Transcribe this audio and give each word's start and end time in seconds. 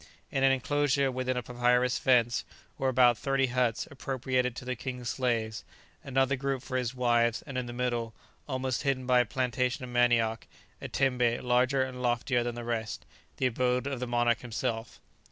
In 0.31 0.41
an 0.43 0.51
enclosure 0.51 1.11
within 1.11 1.37
a 1.37 1.43
papyrus 1.43 1.99
fence 1.99 2.43
were 2.79 2.89
about 2.89 3.19
thirty 3.19 3.45
huts 3.45 3.87
appropriated 3.91 4.55
to 4.55 4.65
the 4.65 4.75
king's 4.75 5.09
slaves, 5.09 5.63
another 6.03 6.35
group 6.35 6.63
for 6.63 6.75
his 6.75 6.95
wives, 6.95 7.43
and 7.43 7.55
in 7.55 7.67
the 7.67 7.71
middle, 7.71 8.15
almost 8.49 8.81
hidden 8.81 9.05
by 9.05 9.19
a 9.19 9.25
plantation 9.25 9.85
of 9.85 9.91
manioc, 9.91 10.47
a 10.81 10.89
tembé 10.89 11.39
larger 11.43 11.83
and 11.83 12.01
loftier 12.01 12.41
than 12.41 12.55
the 12.55 12.63
rest, 12.63 13.05
the 13.37 13.45
abode 13.45 13.85
of 13.85 13.99
the 13.99 14.07
monarch 14.07 14.39
himself. 14.39 14.99